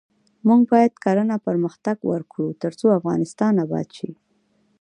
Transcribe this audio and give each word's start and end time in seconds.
موږ 0.47 0.61
باید 0.71 0.93
کرنه 1.03 1.35
پرمختګ 1.47 1.97
ورکړو، 2.11 2.47
ترڅو 2.61 2.85
افغانستان 2.99 3.53
اباد 3.65 3.87
شي. 3.97 4.11